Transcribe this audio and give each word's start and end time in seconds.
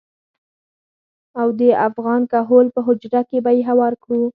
او 1.39 1.47
د 1.59 1.61
افغان 1.89 2.21
کهول 2.31 2.65
په 2.75 2.79
حجره 2.87 3.21
کې 3.29 3.37
به 3.45 3.51
يې 3.57 3.61
هوار 3.69 3.93
کړو. 4.03 4.23